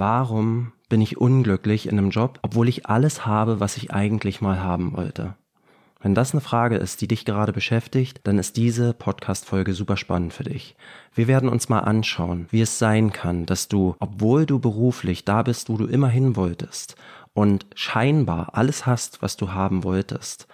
[0.00, 4.62] Warum bin ich unglücklich in einem Job, obwohl ich alles habe, was ich eigentlich mal
[4.62, 5.34] haben wollte?
[6.00, 10.32] Wenn das eine Frage ist, die dich gerade beschäftigt, dann ist diese Podcast-Folge super spannend
[10.32, 10.76] für dich.
[11.14, 15.42] Wir werden uns mal anschauen, wie es sein kann, dass du, obwohl du beruflich da
[15.42, 16.94] bist, wo du immer hin wolltest
[17.34, 20.46] und scheinbar alles hast, was du haben wolltest,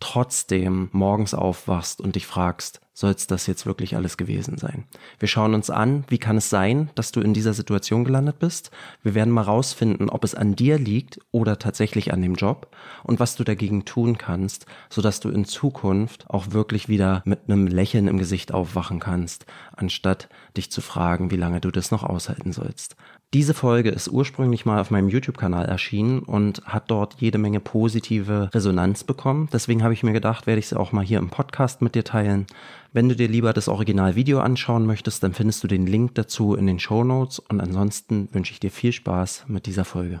[0.00, 4.84] trotzdem morgens aufwachst und dich fragst, soll es das jetzt wirklich alles gewesen sein?
[5.18, 8.70] Wir schauen uns an, wie kann es sein, dass du in dieser Situation gelandet bist?
[9.02, 13.20] Wir werden mal rausfinden, ob es an dir liegt oder tatsächlich an dem Job und
[13.20, 18.08] was du dagegen tun kannst, sodass du in Zukunft auch wirklich wieder mit einem Lächeln
[18.08, 19.44] im Gesicht aufwachen kannst,
[19.76, 22.96] anstatt dich zu fragen, wie lange du das noch aushalten sollst.
[23.34, 28.50] Diese Folge ist ursprünglich mal auf meinem YouTube-Kanal erschienen und hat dort jede Menge positive
[28.54, 29.48] Resonanz bekommen.
[29.52, 32.04] Deswegen habe ich mir gedacht, werde ich sie auch mal hier im Podcast mit dir
[32.04, 32.46] teilen.
[32.92, 36.66] Wenn du dir lieber das Originalvideo anschauen möchtest, dann findest du den Link dazu in
[36.66, 40.20] den Show Notes und ansonsten wünsche ich dir viel Spaß mit dieser Folge.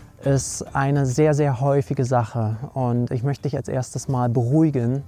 [0.25, 2.57] ist eine sehr, sehr häufige Sache.
[2.73, 5.03] Und ich möchte dich als erstes mal beruhigen,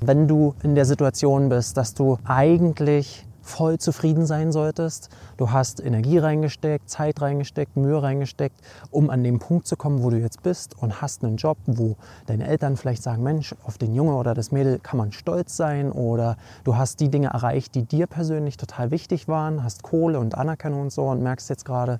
[0.00, 5.08] wenn du in der Situation bist, dass du eigentlich voll zufrieden sein solltest.
[5.36, 10.10] Du hast Energie reingesteckt, Zeit reingesteckt, Mühe reingesteckt, um an den Punkt zu kommen, wo
[10.10, 13.94] du jetzt bist und hast einen Job, wo deine Eltern vielleicht sagen, Mensch, auf den
[13.94, 17.82] Junge oder das Mädel kann man stolz sein oder du hast die Dinge erreicht, die
[17.82, 21.98] dir persönlich total wichtig waren, hast Kohle und Anerkennung und so und merkst jetzt gerade,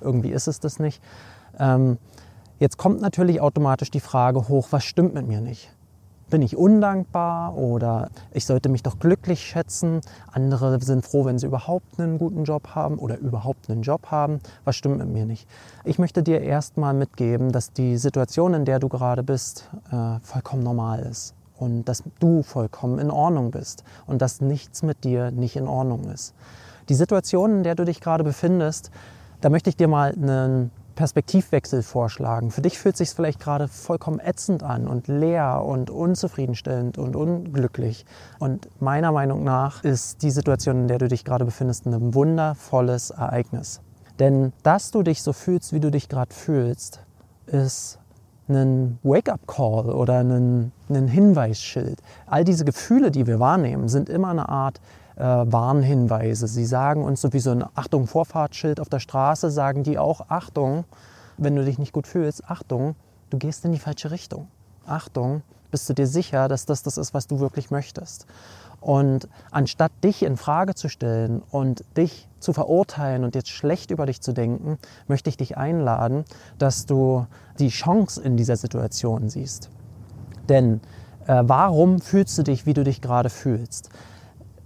[0.00, 1.02] irgendwie ist es das nicht.
[1.62, 1.98] Ähm,
[2.58, 5.70] jetzt kommt natürlich automatisch die Frage hoch, was stimmt mit mir nicht?
[6.28, 10.00] Bin ich undankbar oder ich sollte mich doch glücklich schätzen?
[10.32, 14.40] Andere sind froh, wenn sie überhaupt einen guten Job haben oder überhaupt einen Job haben.
[14.64, 15.46] Was stimmt mit mir nicht?
[15.84, 20.62] Ich möchte dir erstmal mitgeben, dass die Situation, in der du gerade bist, äh, vollkommen
[20.62, 25.54] normal ist und dass du vollkommen in Ordnung bist und dass nichts mit dir nicht
[25.56, 26.34] in Ordnung ist.
[26.88, 28.90] Die Situation, in der du dich gerade befindest,
[29.42, 32.50] da möchte ich dir mal einen Perspektivwechsel vorschlagen.
[32.50, 37.16] Für dich fühlt es sich vielleicht gerade vollkommen ätzend an und leer und unzufriedenstellend und
[37.16, 38.04] unglücklich.
[38.38, 43.10] Und meiner Meinung nach ist die Situation, in der du dich gerade befindest, ein wundervolles
[43.10, 43.80] Ereignis.
[44.18, 47.00] Denn dass du dich so fühlst, wie du dich gerade fühlst,
[47.46, 47.98] ist
[48.48, 52.00] ein Wake-up-Call oder ein, ein Hinweisschild.
[52.26, 54.80] All diese Gefühle, die wir wahrnehmen, sind immer eine Art
[55.22, 56.48] äh, Warnhinweise.
[56.48, 60.28] Sie sagen uns so wie so ein Achtung Vorfahrtsschild auf der Straße, sagen die auch
[60.28, 60.84] Achtung,
[61.38, 62.96] wenn du dich nicht gut fühlst, Achtung,
[63.30, 64.48] du gehst in die falsche Richtung.
[64.84, 68.26] Achtung, bist du dir sicher, dass das das ist, was du wirklich möchtest?
[68.80, 74.06] Und anstatt dich in Frage zu stellen und dich zu verurteilen und jetzt schlecht über
[74.06, 76.24] dich zu denken, möchte ich dich einladen,
[76.58, 77.26] dass du
[77.60, 79.70] die Chance in dieser Situation siehst.
[80.48, 80.80] Denn
[81.28, 83.88] äh, warum fühlst du dich, wie du dich gerade fühlst?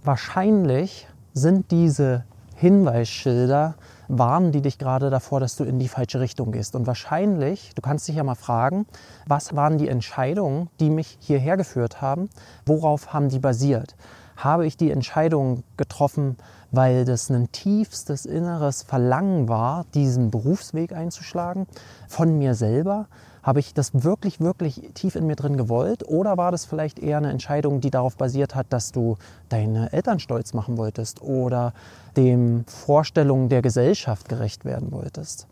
[0.07, 2.23] Wahrscheinlich sind diese
[2.55, 3.75] Hinweisschilder,
[4.07, 6.75] warnen die dich gerade davor, dass du in die falsche Richtung gehst.
[6.75, 8.85] Und wahrscheinlich, du kannst dich ja mal fragen,
[9.25, 12.29] was waren die Entscheidungen, die mich hierher geführt haben?
[12.65, 13.97] Worauf haben die basiert?
[14.37, 16.37] Habe ich die Entscheidung getroffen,
[16.71, 21.67] weil das ein tiefstes inneres Verlangen war, diesen Berufsweg einzuschlagen,
[22.07, 23.07] von mir selber?
[23.43, 26.07] Habe ich das wirklich, wirklich tief in mir drin gewollt?
[26.07, 29.17] Oder war das vielleicht eher eine Entscheidung, die darauf basiert hat, dass du
[29.49, 31.73] deine Eltern stolz machen wolltest oder
[32.15, 35.47] den Vorstellungen der Gesellschaft gerecht werden wolltest?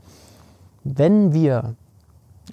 [0.84, 1.76] Wenn wir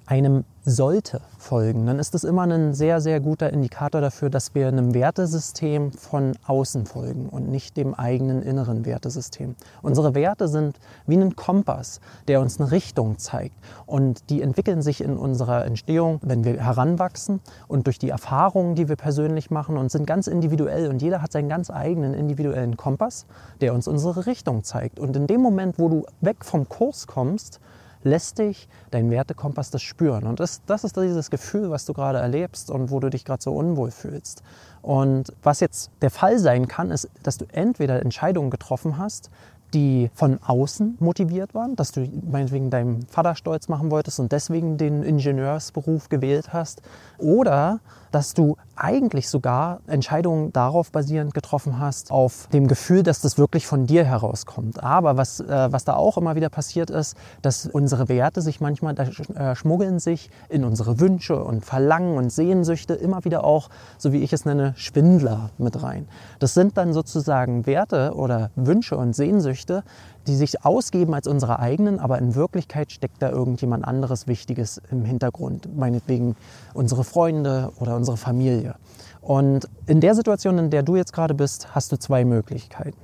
[0.06, 4.68] einem sollte folgen, dann ist das immer ein sehr, sehr guter Indikator dafür, dass wir
[4.68, 9.56] einem Wertesystem von außen folgen und nicht dem eigenen inneren Wertesystem.
[9.82, 13.56] Unsere Werte sind wie ein Kompass, der uns eine Richtung zeigt.
[13.86, 18.88] Und die entwickeln sich in unserer Entstehung, wenn wir heranwachsen und durch die Erfahrungen, die
[18.88, 20.88] wir persönlich machen und sind ganz individuell.
[20.88, 23.26] Und jeder hat seinen ganz eigenen individuellen Kompass,
[23.60, 25.00] der uns unsere Richtung zeigt.
[25.00, 27.58] Und in dem Moment, wo du weg vom Kurs kommst,
[28.04, 30.26] lässt dich dein Wertekompass das spüren.
[30.26, 33.42] Und das, das ist dieses Gefühl, was du gerade erlebst und wo du dich gerade
[33.42, 34.42] so unwohl fühlst.
[34.82, 39.30] Und was jetzt der Fall sein kann, ist, dass du entweder Entscheidungen getroffen hast,
[39.74, 44.76] die von außen motiviert waren, dass du meinetwegen deinem Vater stolz machen wolltest und deswegen
[44.76, 46.82] den Ingenieursberuf gewählt hast.
[47.18, 47.80] Oder
[48.12, 53.66] dass du eigentlich sogar Entscheidungen darauf basierend getroffen hast, auf dem Gefühl, dass das wirklich
[53.66, 54.82] von dir herauskommt.
[54.82, 58.94] Aber was, äh, was da auch immer wieder passiert ist, dass unsere Werte sich manchmal,
[58.94, 63.68] da äh, schmuggeln sich in unsere Wünsche und Verlangen und Sehnsüchte immer wieder auch,
[63.98, 66.08] so wie ich es nenne, Schwindler mit rein.
[66.38, 69.84] Das sind dann sozusagen Werte oder Wünsche und Sehnsüchte,
[70.26, 75.04] die sich ausgeben als unsere eigenen, aber in Wirklichkeit steckt da irgendjemand anderes Wichtiges im
[75.04, 76.36] Hintergrund, meinetwegen
[76.74, 78.74] unsere Freunde oder unsere Familie.
[79.20, 82.98] Und in der Situation, in der du jetzt gerade bist, hast du zwei Möglichkeiten.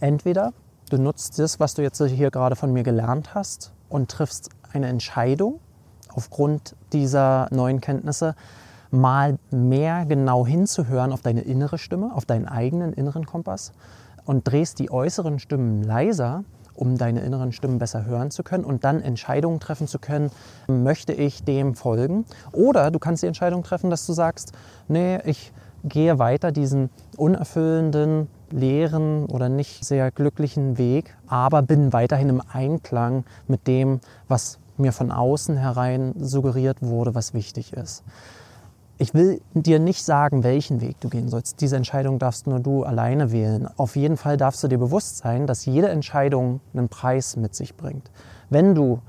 [0.00, 0.52] Entweder
[0.90, 4.88] du nutzt das, was du jetzt hier gerade von mir gelernt hast und triffst eine
[4.88, 5.60] Entscheidung
[6.08, 8.34] aufgrund dieser neuen Kenntnisse,
[8.90, 13.70] mal mehr genau hinzuhören auf deine innere Stimme, auf deinen eigenen inneren Kompass
[14.24, 16.42] und drehst die äußeren Stimmen leiser,
[16.74, 20.30] um deine inneren Stimmen besser hören zu können und dann Entscheidungen treffen zu können,
[20.66, 22.24] möchte ich dem folgen?
[22.52, 24.52] Oder du kannst die Entscheidung treffen, dass du sagst,
[24.88, 25.52] nee, ich
[25.84, 33.24] gehe weiter diesen unerfüllenden, leeren oder nicht sehr glücklichen Weg, aber bin weiterhin im Einklang
[33.46, 38.02] mit dem, was mir von außen herein suggeriert wurde, was wichtig ist.
[39.02, 41.62] Ich will dir nicht sagen, welchen Weg du gehen sollst.
[41.62, 43.66] Diese Entscheidung darfst nur du alleine wählen.
[43.78, 47.78] Auf jeden Fall darfst du dir bewusst sein, dass jede Entscheidung einen Preis mit sich
[47.78, 48.10] bringt.
[48.50, 49.00] Wenn du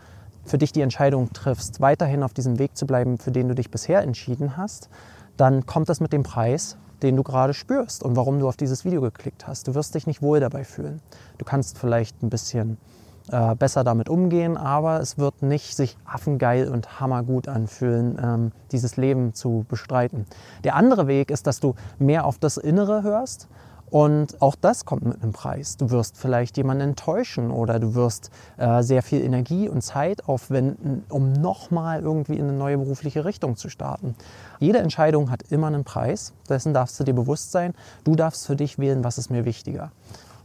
[0.45, 3.69] für dich die Entscheidung triffst, weiterhin auf diesem Weg zu bleiben, für den du dich
[3.69, 4.87] bisher entschieden hast,
[5.35, 8.85] dann kommt das mit dem Preis, den du gerade spürst und warum du auf dieses
[8.85, 9.67] Video geklickt hast.
[9.67, 11.01] Du wirst dich nicht wohl dabei fühlen.
[11.37, 12.77] Du kannst vielleicht ein bisschen
[13.31, 18.97] äh, besser damit umgehen, aber es wird nicht sich affengeil und hammergut anfühlen, ähm, dieses
[18.97, 20.25] Leben zu bestreiten.
[20.63, 23.47] Der andere Weg ist, dass du mehr auf das Innere hörst
[23.91, 25.75] und auch das kommt mit einem Preis.
[25.75, 31.03] Du wirst vielleicht jemanden enttäuschen oder du wirst äh, sehr viel Energie und Zeit aufwenden,
[31.09, 34.15] um nochmal irgendwie in eine neue berufliche Richtung zu starten.
[34.59, 37.73] Jede Entscheidung hat immer einen Preis, dessen darfst du dir bewusst sein.
[38.05, 39.91] Du darfst für dich wählen, was ist mir wichtiger.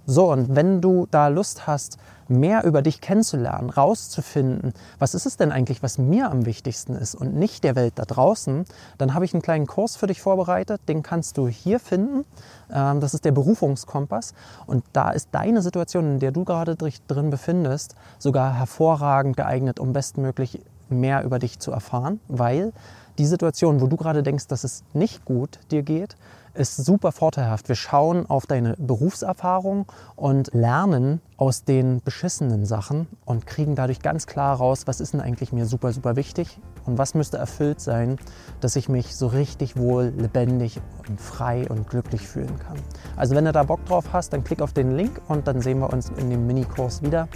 [0.06, 1.98] So, und wenn du da Lust hast,
[2.28, 7.14] mehr über dich kennenzulernen, rauszufinden, was ist es denn eigentlich, was mir am wichtigsten ist
[7.14, 8.64] und nicht der Welt da draußen,
[8.98, 12.24] dann habe ich einen kleinen Kurs für dich vorbereitet, den kannst du hier finden.
[12.72, 14.34] Ähm, das ist der Berufungskompass
[14.66, 19.92] und da ist deine Situation, in der du gerade drin befindest, sogar hervorragend geeignet, um
[19.92, 22.72] bestmöglich mehr über dich zu erfahren, weil
[23.18, 26.16] die Situation, wo du gerade denkst, dass es nicht gut dir geht,
[26.56, 27.68] ist super vorteilhaft.
[27.68, 29.86] Wir schauen auf deine Berufserfahrung
[30.16, 35.20] und lernen aus den beschissenen Sachen und kriegen dadurch ganz klar raus, was ist denn
[35.20, 38.18] eigentlich mir super, super wichtig und was müsste erfüllt sein,
[38.60, 42.78] dass ich mich so richtig wohl, lebendig und frei und glücklich fühlen kann.
[43.16, 45.80] Also wenn du da Bock drauf hast, dann klick auf den Link und dann sehen
[45.80, 47.28] wir uns in dem Minikurs wieder.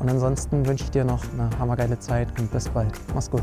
[0.00, 2.92] Und ansonsten wünsche ich dir noch eine hammergeile Zeit und bis bald.
[3.14, 3.42] Mach's gut.